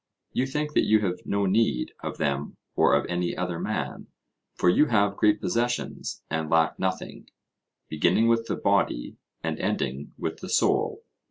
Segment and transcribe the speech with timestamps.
[0.33, 4.07] You think that you have no need of them or of any other man,
[4.55, 7.29] for you have great possessions and lack nothing,
[7.87, 11.03] beginning with the body, and ending with the soul.